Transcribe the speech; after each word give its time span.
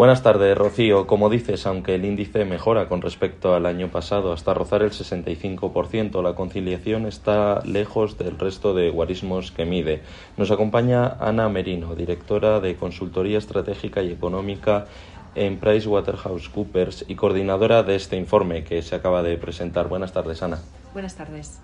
Buenas 0.00 0.22
tardes, 0.22 0.56
Rocío. 0.56 1.06
Como 1.06 1.28
dices, 1.28 1.66
aunque 1.66 1.94
el 1.94 2.06
índice 2.06 2.46
mejora 2.46 2.88
con 2.88 3.02
respecto 3.02 3.54
al 3.54 3.66
año 3.66 3.88
pasado 3.88 4.32
hasta 4.32 4.54
rozar 4.54 4.80
el 4.80 4.92
65%, 4.92 6.22
la 6.22 6.34
conciliación 6.34 7.04
está 7.04 7.60
lejos 7.66 8.16
del 8.16 8.38
resto 8.38 8.72
de 8.72 8.88
guarismos 8.88 9.52
que 9.52 9.66
mide. 9.66 10.00
Nos 10.38 10.50
acompaña 10.50 11.18
Ana 11.20 11.50
Merino, 11.50 11.94
directora 11.94 12.60
de 12.60 12.76
Consultoría 12.76 13.36
Estratégica 13.36 14.02
y 14.02 14.10
Económica 14.10 14.86
en 15.34 15.60
PricewaterhouseCoopers 15.60 17.04
y 17.06 17.14
coordinadora 17.14 17.82
de 17.82 17.96
este 17.96 18.16
informe 18.16 18.64
que 18.64 18.80
se 18.80 18.94
acaba 18.94 19.22
de 19.22 19.36
presentar. 19.36 19.88
Buenas 19.88 20.14
tardes, 20.14 20.42
Ana. 20.42 20.60
Buenas 20.94 21.14
tardes. 21.14 21.60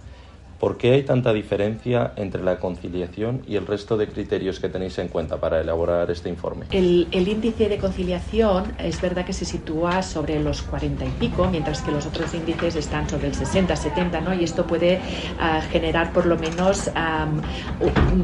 ¿Por 0.59 0.79
qué 0.79 0.93
hay 0.93 1.03
tanta 1.03 1.35
diferencia 1.35 2.13
entre 2.17 2.43
la 2.43 2.59
conciliación 2.59 3.43
y 3.47 3.57
el 3.57 3.67
resto 3.67 3.99
de 3.99 4.09
criterios 4.09 4.59
que 4.59 4.71
tenéis 4.71 4.99
en 4.99 5.09
cuenta 5.09 5.39
para 5.39 5.61
elaborar 5.61 6.11
este 6.11 6.31
informe? 6.31 6.67
El, 6.71 7.07
índice 7.13 7.69
de 7.69 7.77
conciliación 7.77 8.73
es 8.79 9.01
verdad 9.01 9.27
que 9.27 9.35
se 9.35 9.45
sitúa 9.45 10.03
sobre 10.03 10.41
los 10.43 10.63
40 10.63 11.05
y 11.05 11.11
pico, 11.11 11.49
mientras 11.51 11.83
que 11.83 11.91
los 11.91 12.07
otros 12.07 12.33
índices 12.33 12.77
están 12.77 13.09
sobre 13.09 13.29
el 13.29 13.35
60, 13.35 13.77
70, 13.77 14.21
¿no? 14.23 14.33
Y 14.33 14.45
esto 14.45 14.67
puede 14.67 14.99
ah, 15.39 15.61
generar 15.61 16.13
por 16.13 16.25
lo 16.25 16.39
menos 16.39 16.91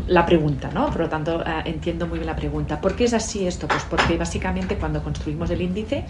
la 0.06 0.24
pregunta, 0.24 0.70
¿no? 0.72 0.86
Por 0.86 1.02
lo 1.02 1.08
tanto, 1.10 1.42
ah, 1.44 1.62
entiendo 1.66 2.06
muy 2.06 2.18
bien 2.18 2.26
la 2.26 2.36
pregunta. 2.36 2.80
¿Por 2.80 2.96
qué 2.96 3.04
es 3.04 3.12
así 3.12 3.46
esto? 3.46 3.68
Pues 3.68 3.84
porque 3.84 4.16
básicamente 4.16 4.76
cuando 4.76 5.02
construimos 5.02 5.50
el 5.50 5.60
índice 5.60 6.04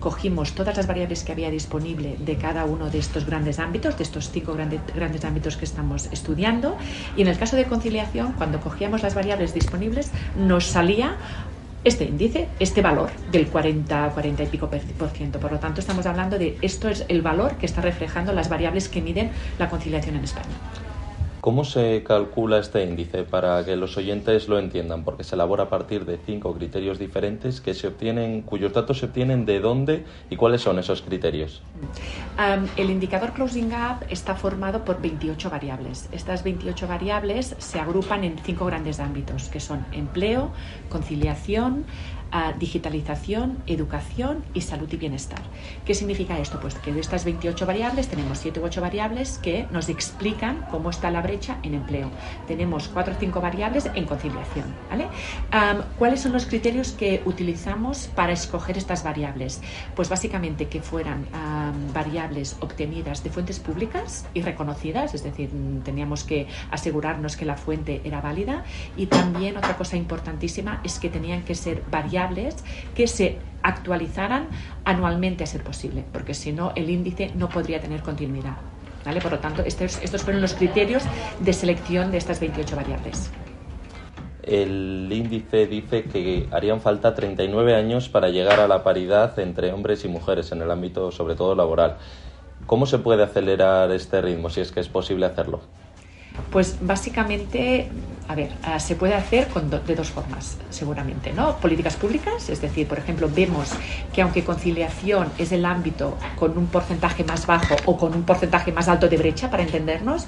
cogimos 0.00 0.54
todas 0.54 0.76
las 0.76 0.86
variables 0.86 1.22
que 1.22 1.32
había 1.32 1.50
disponible 1.50 2.16
de 2.18 2.36
cada 2.36 2.64
uno 2.64 2.88
de 2.88 2.98
estos 2.98 3.26
grandes 3.26 3.58
ámbitos, 3.58 3.98
de 3.98 4.04
estos 4.04 4.30
cinco 4.30 4.54
grandes, 4.54 4.80
grandes 4.94 5.24
ámbitos 5.24 5.56
que 5.56 5.65
estamos 5.66 6.08
estudiando 6.12 6.76
y 7.16 7.22
en 7.22 7.28
el 7.28 7.38
caso 7.38 7.56
de 7.56 7.64
conciliación, 7.64 8.32
cuando 8.32 8.60
cogíamos 8.60 9.02
las 9.02 9.14
variables 9.14 9.52
disponibles, 9.52 10.10
nos 10.36 10.66
salía 10.66 11.16
este 11.84 12.04
índice, 12.04 12.48
este 12.58 12.82
valor 12.82 13.10
del 13.30 13.46
40, 13.46 14.10
40 14.10 14.42
y 14.42 14.46
pico 14.46 14.68
por 14.98 15.10
ciento. 15.10 15.38
Por 15.38 15.52
lo 15.52 15.58
tanto, 15.58 15.80
estamos 15.80 16.04
hablando 16.06 16.38
de 16.38 16.58
esto 16.60 16.88
es 16.88 17.04
el 17.08 17.22
valor 17.22 17.56
que 17.56 17.66
está 17.66 17.80
reflejando 17.80 18.32
las 18.32 18.48
variables 18.48 18.88
que 18.88 19.00
miden 19.00 19.30
la 19.58 19.68
conciliación 19.68 20.16
en 20.16 20.24
España. 20.24 20.46
¿Cómo 21.46 21.62
se 21.62 22.02
calcula 22.02 22.58
este 22.58 22.82
índice 22.82 23.22
para 23.22 23.64
que 23.64 23.76
los 23.76 23.96
oyentes 23.96 24.48
lo 24.48 24.58
entiendan? 24.58 25.04
Porque 25.04 25.22
se 25.22 25.36
elabora 25.36 25.62
a 25.62 25.68
partir 25.68 26.04
de 26.04 26.18
cinco 26.18 26.52
criterios 26.52 26.98
diferentes 26.98 27.60
que 27.60 27.72
se 27.72 27.86
obtienen, 27.86 28.42
cuyos 28.42 28.72
datos 28.72 28.98
se 28.98 29.06
obtienen 29.06 29.46
de 29.46 29.60
dónde 29.60 30.04
y 30.28 30.34
cuáles 30.34 30.62
son 30.62 30.80
esos 30.80 31.02
criterios. 31.02 31.62
el 32.76 32.90
indicador 32.90 33.32
Closing 33.32 33.68
Gap 33.68 34.02
está 34.10 34.34
formado 34.34 34.84
por 34.84 35.00
28 35.00 35.48
variables. 35.48 36.08
Estas 36.10 36.42
28 36.42 36.88
variables 36.88 37.54
se 37.58 37.78
agrupan 37.78 38.24
en 38.24 38.36
cinco 38.38 38.66
grandes 38.66 38.98
ámbitos, 38.98 39.48
que 39.48 39.60
son 39.60 39.86
empleo, 39.92 40.50
conciliación, 40.88 41.84
digitalización, 42.58 43.62
educación 43.66 44.44
y 44.52 44.60
salud 44.60 44.92
y 44.92 44.96
bienestar. 44.96 45.40
¿Qué 45.84 45.94
significa 45.94 46.38
esto? 46.38 46.60
Pues 46.60 46.74
que 46.74 46.92
de 46.92 47.00
estas 47.00 47.24
28 47.24 47.64
variables 47.66 48.08
tenemos 48.08 48.38
7 48.38 48.60
u 48.60 48.64
8 48.64 48.80
variables 48.80 49.38
que 49.38 49.66
nos 49.70 49.88
explican 49.88 50.66
cómo 50.70 50.90
está 50.90 51.10
la 51.10 51.22
brecha 51.22 51.58
en 51.62 51.74
empleo. 51.74 52.10
Tenemos 52.46 52.88
4 52.88 53.14
o 53.14 53.16
5 53.18 53.40
variables 53.40 53.88
en 53.94 54.04
conciliación. 54.04 54.66
¿Cuáles 55.98 56.20
son 56.20 56.32
los 56.32 56.46
criterios 56.46 56.92
que 56.92 57.22
utilizamos 57.24 58.08
para 58.08 58.32
escoger 58.32 58.76
estas 58.76 59.04
variables? 59.04 59.62
Pues 59.94 60.08
básicamente 60.08 60.68
que 60.68 60.82
fueran 60.82 61.26
variables 61.94 62.56
obtenidas 62.60 63.22
de 63.22 63.30
fuentes 63.30 63.60
públicas 63.60 64.26
y 64.34 64.42
reconocidas, 64.42 65.14
es 65.14 65.22
decir, 65.22 65.50
teníamos 65.84 66.24
que 66.24 66.48
asegurarnos 66.70 67.36
que 67.36 67.44
la 67.44 67.56
fuente 67.56 68.00
era 68.04 68.20
válida 68.20 68.64
y 68.96 69.06
también 69.06 69.56
otra 69.56 69.76
cosa 69.76 69.96
importantísima 69.96 70.80
es 70.84 70.98
que 70.98 71.08
tenían 71.08 71.42
que 71.42 71.54
ser 71.54 71.82
variables 71.90 72.15
que 72.94 73.06
se 73.06 73.38
actualizaran 73.62 74.48
anualmente 74.84 75.44
a 75.44 75.46
ser 75.46 75.62
posible, 75.62 76.04
porque 76.12 76.34
si 76.34 76.52
no 76.52 76.72
el 76.76 76.88
índice 76.90 77.32
no 77.34 77.48
podría 77.48 77.80
tener 77.80 78.02
continuidad. 78.02 78.56
¿vale? 79.04 79.20
Por 79.20 79.32
lo 79.32 79.38
tanto, 79.38 79.62
estos, 79.62 80.02
estos 80.02 80.22
fueron 80.22 80.42
los 80.42 80.54
criterios 80.54 81.02
de 81.40 81.52
selección 81.52 82.10
de 82.10 82.18
estas 82.18 82.40
28 82.40 82.76
variables. 82.76 83.30
El 84.42 85.08
índice 85.10 85.66
dice 85.66 86.04
que 86.04 86.46
harían 86.52 86.80
falta 86.80 87.14
39 87.14 87.74
años 87.74 88.08
para 88.08 88.28
llegar 88.28 88.60
a 88.60 88.68
la 88.68 88.84
paridad 88.84 89.36
entre 89.40 89.72
hombres 89.72 90.04
y 90.04 90.08
mujeres 90.08 90.52
en 90.52 90.62
el 90.62 90.70
ámbito, 90.70 91.10
sobre 91.10 91.34
todo 91.34 91.54
laboral. 91.56 91.96
¿Cómo 92.66 92.86
se 92.86 92.98
puede 92.98 93.24
acelerar 93.24 93.90
este 93.90 94.20
ritmo, 94.20 94.48
si 94.48 94.60
es 94.60 94.70
que 94.70 94.80
es 94.80 94.88
posible 94.88 95.26
hacerlo? 95.26 95.60
Pues 96.50 96.78
básicamente 96.80 97.88
a 98.28 98.34
ver, 98.34 98.50
ah, 98.62 98.78
se 98.80 98.96
puede 98.96 99.14
hacer 99.14 99.48
de 99.48 99.94
dos 99.94 100.10
formas, 100.10 100.56
seguramente, 100.70 101.32
¿no? 101.32 101.56
Políticas 101.58 101.96
públicas, 101.96 102.48
es 102.48 102.60
decir, 102.60 102.86
por 102.86 102.98
ejemplo, 102.98 103.30
vemos 103.32 103.70
que 104.16 104.22
aunque 104.22 104.44
conciliación 104.44 105.28
es 105.36 105.52
el 105.52 105.66
ámbito 105.66 106.16
con 106.36 106.56
un 106.56 106.68
porcentaje 106.68 107.22
más 107.22 107.46
bajo 107.46 107.76
o 107.84 107.98
con 107.98 108.14
un 108.14 108.22
porcentaje 108.22 108.72
más 108.72 108.88
alto 108.88 109.10
de 109.10 109.18
brecha, 109.18 109.50
para 109.50 109.62
entendernos, 109.62 110.26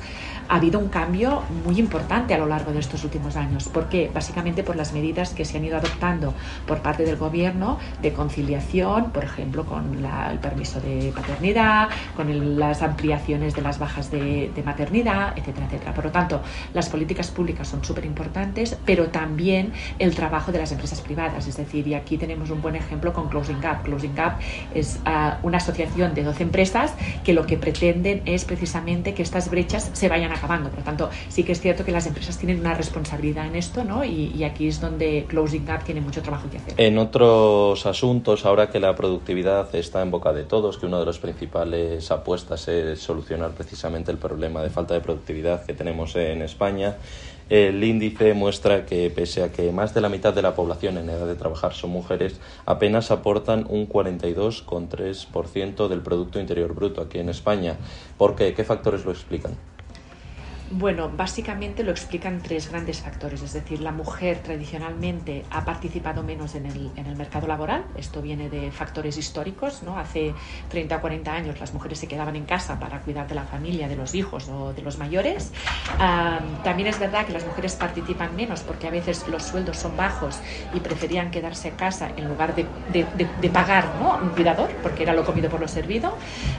ha 0.50 0.56
habido 0.56 0.78
un 0.78 0.88
cambio 0.88 1.43
muy 1.65 1.78
importante 1.78 2.34
a 2.34 2.38
lo 2.38 2.47
largo 2.47 2.72
de 2.72 2.81
estos 2.81 3.03
últimos 3.04 3.37
años. 3.37 3.69
¿Por 3.69 3.88
qué? 3.88 4.10
Básicamente 4.12 4.62
por 4.62 4.76
las 4.76 4.93
medidas 4.93 5.32
que 5.32 5.47
se 5.47 5.56
han 5.56 5.65
ido 5.65 5.78
adoptando 5.78 6.34
por 6.66 6.82
parte 6.82 7.04
del 7.04 7.16
gobierno 7.16 7.78
de 8.03 8.12
conciliación, 8.12 9.10
por 9.10 9.25
ejemplo, 9.25 9.65
con 9.65 10.05
el 10.05 10.38
permiso 10.38 10.81
de 10.81 11.10
paternidad, 11.16 11.88
con 12.15 12.59
las 12.59 12.82
ampliaciones 12.82 13.55
de 13.55 13.62
las 13.62 13.78
bajas 13.78 14.10
de, 14.10 14.50
de 14.55 14.62
maternidad, 14.62 15.32
etcétera, 15.37 15.65
etcétera. 15.66 15.94
Por 15.94 16.05
lo 16.05 16.10
tanto, 16.10 16.43
las 16.75 16.91
políticas 16.91 17.31
públicas 17.31 17.69
son 17.69 17.82
súper 17.82 18.05
importantes, 18.05 18.76
pero 18.84 19.09
también 19.09 19.72
el 19.99 20.15
trabajo 20.15 20.53
de 20.53 20.59
las 20.59 20.72
empresas 20.72 21.00
privadas. 21.00 21.47
Es 21.47 21.56
decir, 21.56 21.88
y 21.88 21.94
aquí 21.94 22.19
tenemos 22.19 22.50
un 22.50 22.60
buen 22.60 22.76
ejemplo 22.76 23.15
con 23.15 23.31
Closing 23.31 23.60
Gap. 23.62 23.77
Closing 23.82 24.14
Gap 24.14 24.38
es 24.74 25.00
ah, 25.04 25.38
una 25.42 25.58
asociación 25.58 26.14
de 26.14 26.24
12 26.24 26.42
empresas 26.42 26.94
que 27.24 27.32
lo 27.32 27.46
que 27.46 27.56
pretenden 27.56 28.22
es 28.26 28.44
precisamente 28.44 29.14
que 29.14 29.22
estas 29.22 29.50
brechas 29.50 29.90
se 29.92 30.08
vayan 30.08 30.32
acabando. 30.32 30.70
Por 30.70 30.80
lo 30.80 30.84
tanto, 30.84 31.10
sí 31.28 31.44
que 31.44 31.52
es 31.52 31.60
cierto 31.60 31.84
que 31.84 31.92
las 31.92 32.06
empresas 32.06 32.38
tienen 32.38 32.60
una 32.60 32.74
responsabilidad 32.74 33.46
en 33.46 33.56
esto, 33.56 33.84
¿no? 33.84 34.04
Y, 34.04 34.38
aquí 34.44 34.68
es 34.68 34.80
donde 34.80 35.26
Closing 35.28 35.66
Gap 35.66 35.84
tiene 35.84 36.00
mucho 36.00 36.22
trabajo 36.22 36.48
que 36.48 36.58
hacer. 36.58 36.74
En 36.76 36.96
otros 36.96 37.84
asuntos, 37.86 38.46
ahora 38.46 38.70
que 38.70 38.80
la 38.80 38.94
productividad 38.94 39.74
está 39.74 40.00
en 40.00 40.10
boca 40.10 40.32
de 40.32 40.44
todos, 40.44 40.78
que 40.78 40.86
una 40.86 40.98
de 41.00 41.06
las 41.06 41.18
principales 41.18 42.10
apuestas 42.10 42.66
es 42.68 43.00
solucionar 43.00 43.50
precisamente 43.50 44.10
el 44.10 44.18
problema 44.18 44.62
de 44.62 44.70
falta 44.70 44.94
de 44.94 45.00
productividad 45.00 45.66
que 45.66 45.74
tenemos 45.74 46.16
en 46.16 46.42
España, 46.42 46.96
el 47.48 47.82
índice 47.82 48.34
muestra 48.34 48.84
que, 48.84 49.10
pese 49.10 49.42
a 49.42 49.50
que 49.50 49.72
más 49.72 49.94
de 49.94 50.00
la 50.00 50.09
mitad 50.09 50.32
de 50.34 50.42
la 50.42 50.54
población 50.54 50.98
en 50.98 51.09
edad 51.09 51.26
de 51.26 51.34
trabajar 51.34 51.75
son 51.75 51.91
mujeres, 51.91 52.41
apenas 52.66 53.10
aportan 53.10 53.66
un 53.69 53.88
42,3% 53.88 55.88
del 55.88 56.03
Producto 56.03 56.38
Interior 56.41 56.75
Bruto 56.75 57.00
aquí 57.00 57.19
en 57.19 57.31
España. 57.31 57.78
¿Por 58.16 58.37
qué? 58.37 58.54
¿Qué 58.54 58.64
factores 58.64 59.04
lo 59.04 59.12
explican? 59.12 59.56
Bueno, 60.70 61.08
básicamente 61.08 61.82
lo 61.82 61.90
explican 61.90 62.42
tres 62.42 62.68
grandes 62.68 63.00
factores. 63.00 63.40
Es 63.40 63.54
decir, 63.54 63.80
la 63.80 63.90
mujer 63.90 64.40
tradicionalmente 64.42 65.44
ha 65.50 65.64
participado 65.64 66.22
menos 66.22 66.54
en 66.54 66.66
el, 66.66 67.16
mercado 67.16 67.46
laboral. 67.46 67.84
Esto 67.96 68.20
viene 68.20 68.50
de 68.50 68.70
factores 68.70 69.16
históricos. 69.16 69.82
¿no? 69.82 69.98
Hace 69.98 70.34
30 70.68 70.96
o 70.96 71.00
40 71.00 71.32
años 71.32 71.58
las 71.58 71.72
mujeres 71.72 71.98
se 71.98 72.06
quedaban 72.06 72.36
en 72.36 72.44
casa 72.44 72.78
para 72.78 73.00
cuidar 73.00 73.26
de 73.26 73.34
la 73.34 73.44
familia, 73.44 73.88
de 73.88 73.96
los 73.96 74.14
hijos 74.14 74.48
o 74.48 74.74
de 74.74 74.82
los 74.82 74.98
mayores. 74.98 75.52
también 76.62 76.88
es 76.88 76.98
verdad 76.98 77.26
que 77.26 77.32
las 77.32 77.46
mujeres 77.46 77.74
participan 77.74 78.36
menos 78.36 78.60
porque 78.60 78.86
a 78.86 78.90
veces 78.90 79.26
los 79.28 79.44
sueldos 79.44 79.78
son 79.78 79.96
bajos 79.96 80.38
y 80.74 80.80
preferían 80.80 81.30
quedarse 81.30 81.68
en 81.68 81.76
casa 81.76 82.10
en 82.16 82.28
lugar 82.28 82.54
de, 82.54 82.66
de, 82.92 83.48
pagar 83.48 83.86
¿no? 84.00 84.18
un 84.18 84.28
cuidador 84.30 84.70
porque 84.82 85.02
era 85.02 85.14
lo 85.14 85.24
comido 85.24 85.48
por 85.48 85.60
lo 85.60 85.68
servido. 85.68 86.16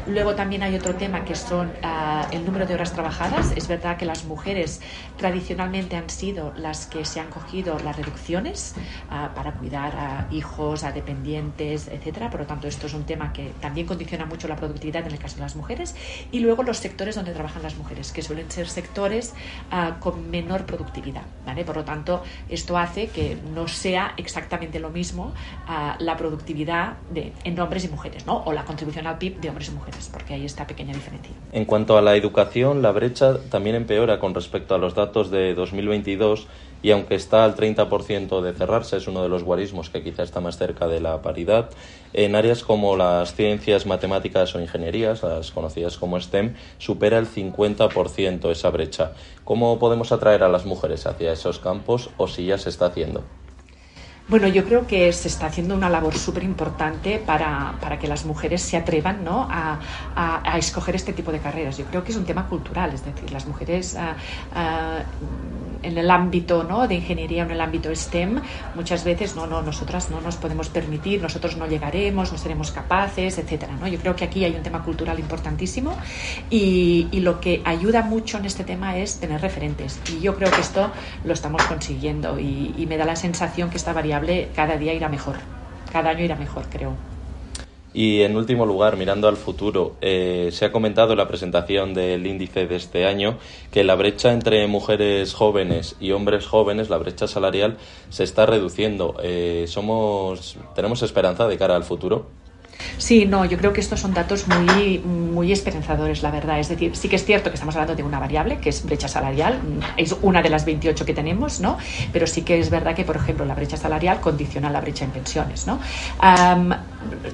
Luego 0.07 0.33
también 0.33 0.63
hay 0.63 0.75
otro 0.75 0.95
tema 0.95 1.23
que 1.23 1.35
son 1.35 1.71
ah, 1.83 2.27
el 2.31 2.43
número 2.43 2.65
de 2.65 2.73
horas 2.73 2.91
trabajadas. 2.91 3.53
Es 3.55 3.67
verdad 3.67 3.98
que 3.99 4.05
las 4.05 4.25
mujeres 4.25 4.81
tradicionalmente 5.17 5.95
han 5.95 6.09
sido 6.09 6.51
las 6.57 6.87
que 6.87 7.05
se 7.05 7.19
han 7.19 7.29
cogido 7.29 7.77
las 7.83 7.95
reducciones 7.95 8.73
ah, 9.11 9.31
para 9.35 9.53
cuidar 9.53 9.95
a 9.95 10.27
hijos, 10.31 10.83
a 10.83 10.91
dependientes, 10.91 11.87
etcétera. 11.87 12.31
Por 12.31 12.39
lo 12.39 12.45
tanto, 12.47 12.67
esto 12.67 12.87
es 12.87 12.95
un 12.95 13.03
tema 13.03 13.31
que 13.31 13.51
también 13.61 13.85
condiciona 13.85 14.25
mucho 14.25 14.47
la 14.47 14.55
productividad 14.55 15.05
en 15.05 15.11
el 15.11 15.19
caso 15.19 15.35
de 15.35 15.43
las 15.43 15.55
mujeres. 15.55 15.95
Y 16.31 16.39
luego 16.39 16.63
los 16.63 16.77
sectores 16.77 17.13
donde 17.15 17.33
trabajan 17.33 17.61
las 17.61 17.77
mujeres, 17.77 18.11
que 18.11 18.23
suelen 18.23 18.49
ser 18.49 18.67
sectores 18.67 19.35
ah, 19.69 19.97
con 19.99 20.31
menor 20.31 20.65
productividad. 20.65 21.23
¿vale? 21.45 21.63
Por 21.65 21.75
lo 21.75 21.83
tanto, 21.83 22.23
esto 22.47 22.77
hace 22.77 23.07
que 23.07 23.37
no 23.53 23.67
sea 23.67 24.13
exactamente 24.17 24.79
lo 24.79 24.89
mismo 24.89 25.33
ah, 25.67 25.97
la 25.99 26.17
productividad 26.17 26.93
de, 27.11 27.33
en 27.43 27.59
hombres 27.59 27.85
y 27.85 27.89
mujeres, 27.89 28.25
¿no? 28.25 28.43
o 28.45 28.53
la 28.53 28.63
contribución 28.63 29.05
al 29.07 29.17
PIB 29.17 29.41
de 29.41 29.49
hombres 29.49 29.67
y 29.69 29.71
mujeres, 29.71 30.09
porque 30.11 30.33
hay 30.33 30.45
esta 30.45 30.65
pequeña 30.65 30.93
diferencia. 30.93 31.31
En 31.51 31.65
cuanto 31.65 31.97
a 31.97 32.01
la 32.01 32.15
educación, 32.15 32.81
la 32.81 32.91
brecha 32.91 33.37
también 33.49 33.75
con 34.19 34.35
respecto 34.35 34.75
a 34.75 34.77
los 34.77 34.93
datos 34.93 35.31
de 35.31 35.55
2022 35.55 36.47
y 36.83 36.91
aunque 36.91 37.15
está 37.15 37.43
al 37.43 37.55
30% 37.55 38.39
de 38.39 38.53
cerrarse, 38.53 38.97
es 38.97 39.07
uno 39.07 39.23
de 39.23 39.29
los 39.29 39.43
guarismos 39.43 39.89
que 39.89 40.03
quizá 40.03 40.21
está 40.21 40.41
más 40.41 40.59
cerca 40.59 40.87
de 40.87 40.99
la 40.99 41.23
paridad, 41.23 41.71
en 42.13 42.35
áreas 42.35 42.63
como 42.63 42.95
las 42.95 43.33
ciencias, 43.33 43.87
matemáticas 43.87 44.53
o 44.53 44.61
ingenierías, 44.61 45.23
las 45.23 45.49
conocidas 45.49 45.97
como 45.97 46.19
STEM, 46.19 46.53
supera 46.77 47.17
el 47.17 47.25
50% 47.25 48.51
esa 48.51 48.69
brecha. 48.69 49.13
¿Cómo 49.43 49.79
podemos 49.79 50.11
atraer 50.11 50.43
a 50.43 50.49
las 50.49 50.67
mujeres 50.67 51.07
hacia 51.07 51.33
esos 51.33 51.57
campos 51.57 52.11
o 52.17 52.27
si 52.27 52.45
ya 52.45 52.59
se 52.59 52.69
está 52.69 52.85
haciendo? 52.85 53.23
Bueno, 54.29 54.47
yo 54.47 54.63
creo 54.63 54.85
que 54.85 55.11
se 55.11 55.27
está 55.27 55.47
haciendo 55.47 55.73
una 55.73 55.89
labor 55.89 56.15
súper 56.15 56.43
importante 56.43 57.17
para, 57.17 57.73
para, 57.81 57.97
que 57.97 58.07
las 58.07 58.25
mujeres 58.25 58.61
se 58.61 58.77
atrevan 58.77 59.23
¿no? 59.23 59.47
a, 59.49 59.79
a, 60.15 60.53
a, 60.53 60.57
escoger 60.59 60.95
este 60.95 61.13
tipo 61.13 61.31
de 61.31 61.39
carreras. 61.39 61.79
Yo 61.79 61.85
creo 61.85 62.03
que 62.03 62.11
es 62.11 62.17
un 62.17 62.25
tema 62.25 62.47
cultural, 62.47 62.93
es 62.93 63.03
decir, 63.03 63.31
las 63.31 63.47
mujeres 63.47 63.95
uh, 63.95 64.01
uh, 64.55 65.03
en 65.81 65.97
el 65.97 66.11
ámbito 66.11 66.63
¿no? 66.63 66.87
de 66.87 66.93
ingeniería, 66.93 67.41
en 67.41 67.49
el 67.49 67.59
ámbito 67.59 67.89
STEM, 67.95 68.39
muchas 68.75 69.03
veces 69.03 69.35
no, 69.35 69.47
no, 69.47 69.63
nosotras 69.63 70.11
no 70.11 70.21
nos 70.21 70.35
podemos 70.35 70.69
permitir, 70.69 71.23
nosotros 71.23 71.57
no 71.57 71.65
llegaremos, 71.65 72.31
no 72.31 72.37
seremos 72.37 72.71
capaces, 72.71 73.39
etcétera. 73.39 73.73
¿no? 73.79 73.87
Yo 73.87 73.97
creo 73.97 74.15
que 74.15 74.25
aquí 74.25 74.45
hay 74.45 74.55
un 74.55 74.61
tema 74.61 74.83
cultural 74.83 75.17
importantísimo 75.17 75.97
y, 76.51 77.07
y 77.11 77.21
lo 77.21 77.39
que 77.39 77.63
ayuda 77.65 78.03
mucho 78.03 78.37
en 78.37 78.45
este 78.45 78.63
tema 78.63 78.95
es 78.99 79.19
tener 79.19 79.41
referentes. 79.41 79.99
Y 80.13 80.19
yo 80.19 80.35
creo 80.35 80.51
que 80.51 80.61
esto 80.61 80.91
lo 81.23 81.33
estamos 81.33 81.63
consiguiendo 81.63 82.39
y, 82.39 82.75
y 82.77 82.85
me 82.85 82.97
da 82.97 83.05
la 83.05 83.15
sensación 83.15 83.71
que 83.71 83.77
esta 83.77 83.91
variable 83.91 84.18
cada 84.55 84.77
día 84.77 84.93
irá 84.93 85.09
mejor, 85.09 85.35
cada 85.91 86.11
año 86.11 86.23
irá 86.23 86.35
mejor, 86.35 86.63
creo. 86.69 86.95
Y 87.91 88.21
en 88.21 88.37
último 88.37 88.65
lugar, 88.65 88.97
mirando 88.97 89.27
al 89.27 89.35
futuro, 89.35 89.95
eh, 90.01 90.49
se 90.51 90.65
ha 90.65 90.71
comentado 90.71 91.13
en 91.13 91.17
la 91.17 91.27
presentación 91.27 91.95
del 91.95 92.27
índice 92.27 92.67
de 92.67 92.75
este 92.75 93.07
año 93.07 93.39
que 93.71 93.83
la 93.83 93.95
brecha 93.95 94.31
entre 94.31 94.67
mujeres 94.67 95.33
jóvenes 95.33 95.95
y 95.99 96.11
hombres 96.11 96.45
jóvenes, 96.45 96.89
la 96.89 96.97
brecha 96.97 97.27
salarial, 97.27 97.77
se 98.09 98.23
está 98.23 98.45
reduciendo. 98.45 99.15
Eh, 99.23 99.65
somos, 99.67 100.57
¿Tenemos 100.75 101.01
esperanza 101.01 101.47
de 101.47 101.57
cara 101.57 101.75
al 101.75 101.83
futuro? 101.83 102.27
Sí, 102.97 103.25
no, 103.25 103.45
yo 103.45 103.57
creo 103.57 103.73
que 103.73 103.81
estos 103.81 103.99
son 103.99 104.13
datos 104.13 104.47
muy, 104.47 104.99
muy 104.99 105.51
esperanzadores, 105.51 106.21
la 106.23 106.31
verdad. 106.31 106.59
Es 106.59 106.69
decir, 106.69 106.95
sí 106.95 107.09
que 107.09 107.15
es 107.15 107.25
cierto 107.25 107.49
que 107.49 107.55
estamos 107.55 107.75
hablando 107.75 107.95
de 107.95 108.03
una 108.03 108.19
variable, 108.19 108.59
que 108.59 108.69
es 108.69 108.85
brecha 108.85 109.07
salarial, 109.07 109.61
es 109.97 110.15
una 110.21 110.41
de 110.41 110.49
las 110.49 110.65
28 110.65 111.05
que 111.05 111.13
tenemos, 111.13 111.59
¿no? 111.59 111.77
Pero 112.11 112.27
sí 112.27 112.43
que 112.43 112.59
es 112.59 112.69
verdad 112.69 112.95
que, 112.95 113.03
por 113.05 113.15
ejemplo, 113.15 113.45
la 113.45 113.55
brecha 113.55 113.77
salarial 113.77 114.19
condiciona 114.19 114.69
la 114.69 114.81
brecha 114.81 115.05
en 115.05 115.11
pensiones, 115.11 115.67
¿no? 115.67 115.79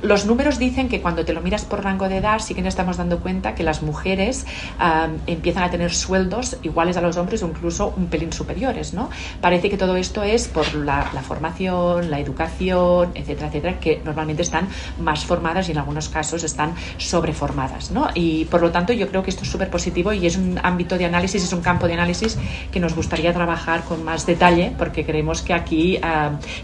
Los 0.02 0.26
números 0.26 0.60
dicen 0.60 0.90
que 0.90 1.02
cuando 1.02 1.26
te 1.26 1.34
lo 1.34 1.42
miras 1.42 1.66
por 1.66 1.84
rango 1.84 2.08
de 2.08 2.18
edad, 2.18 2.40
sí 2.40 2.54
que 2.54 2.62
nos 2.62 2.70
estamos 2.70 2.98
dando 2.98 3.20
cuenta 3.20 3.56
que 3.56 3.64
las 3.64 3.82
mujeres 3.82 4.46
empiezan 5.28 5.64
a 5.64 5.72
tener 5.72 5.94
sueldos 5.94 6.58
iguales 6.64 6.98
a 6.98 7.02
los 7.02 7.18
hombres 7.18 7.44
o 7.44 7.48
incluso 7.48 7.94
un 7.98 8.08
pelín 8.08 8.32
superiores, 8.32 8.94
¿no? 8.94 9.10
Parece 9.42 9.70
que 9.70 9.78
todo 9.78 9.96
esto 9.96 10.24
es 10.24 10.48
por 10.48 10.74
la, 10.76 11.04
formación, 11.28 12.12
la 12.12 12.20
educación, 12.20 13.12
etcétera, 13.16 13.48
etcétera, 13.48 13.80
que 13.80 14.02
normalmente 14.04 14.42
están 14.42 14.68
más 15.00 15.26
formadas 15.26 15.70
y 15.70 15.72
en 15.72 15.80
algunos 15.80 16.10
casos 16.10 16.44
están 16.44 16.74
sobreformadas. 16.98 17.92
¿no? 17.92 18.10
Y 18.14 18.46
por 18.46 18.62
lo 18.62 18.72
tanto 18.72 18.94
yo 18.94 19.08
creo 19.08 19.24
que 19.24 19.30
esto 19.30 19.44
es 19.44 19.50
súper 19.50 19.70
positivo 19.70 20.14
y 20.14 20.26
es 20.26 20.38
un 20.38 20.60
ámbito 20.62 20.98
de 20.98 21.06
análisis, 21.06 21.44
es 21.44 21.54
un 21.54 21.62
campo 21.62 21.88
de 21.88 21.94
análisis 21.94 22.38
que 22.72 22.80
nos 22.80 22.96
gustaría 22.96 23.34
trabajar 23.34 23.84
con 23.84 24.04
más 24.04 24.26
detalle 24.26 24.74
porque 24.78 25.06
creemos 25.06 25.42
que 25.42 25.54
aquí 25.54 26.00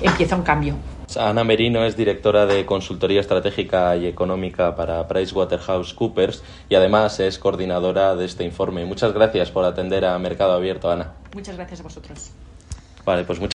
empieza 0.01 0.35
un 0.35 0.43
cambio. 0.43 0.75
Ana 1.17 1.43
Merino 1.43 1.83
es 1.83 1.97
directora 1.97 2.45
de 2.45 2.65
consultoría 2.65 3.21
estratégica 3.21 3.95
y 3.95 4.05
económica 4.05 4.75
para 4.75 5.07
PricewaterhouseCoopers 5.07 6.43
y 6.69 6.75
además 6.75 7.19
es 7.19 7.39
coordinadora 7.39 8.15
de 8.15 8.25
este 8.25 8.43
informe. 8.43 8.85
Muchas 8.85 9.13
gracias 9.13 9.51
por 9.51 9.65
atender 9.65 10.05
a 10.05 10.17
Mercado 10.19 10.53
Abierto, 10.53 10.91
Ana. 10.91 11.13
Muchas 11.33 11.55
gracias 11.55 11.79
a 11.79 11.83
vosotros. 11.83 12.31
Vale, 13.03 13.23
pues 13.23 13.39
muchas 13.39 13.49